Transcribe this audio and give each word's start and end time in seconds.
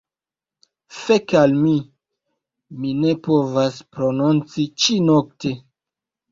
Fek 0.99 1.35
al 1.41 1.53
mi, 1.65 1.73
mi 2.79 2.95
ne 3.03 3.15
povas 3.29 3.79
prononci 4.01 4.69
ĉi-nokte! 4.83 5.57